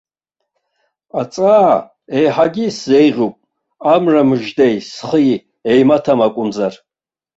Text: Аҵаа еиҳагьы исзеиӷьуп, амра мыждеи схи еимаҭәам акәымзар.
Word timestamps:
Аҵаа 1.21 1.75
еиҳагьы 2.17 2.63
исзеиӷьуп, 2.67 3.35
амра 3.93 4.21
мыждеи 4.29 4.75
схи 4.93 5.31
еимаҭәам 5.71 6.19
акәымзар. 6.27 6.73